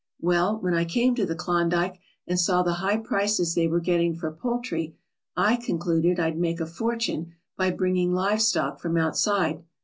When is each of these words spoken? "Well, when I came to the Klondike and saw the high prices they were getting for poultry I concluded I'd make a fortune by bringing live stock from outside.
"Well, 0.19 0.57
when 0.57 0.73
I 0.73 0.83
came 0.83 1.13
to 1.13 1.27
the 1.27 1.35
Klondike 1.35 1.99
and 2.25 2.39
saw 2.39 2.63
the 2.63 2.73
high 2.81 2.97
prices 2.97 3.53
they 3.53 3.67
were 3.67 3.79
getting 3.79 4.15
for 4.15 4.31
poultry 4.31 4.95
I 5.37 5.57
concluded 5.57 6.19
I'd 6.19 6.39
make 6.39 6.59
a 6.59 6.65
fortune 6.65 7.33
by 7.55 7.69
bringing 7.69 8.11
live 8.11 8.41
stock 8.41 8.79
from 8.79 8.97
outside. 8.97 9.63